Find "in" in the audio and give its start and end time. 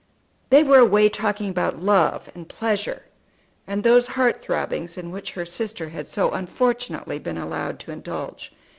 4.97-5.11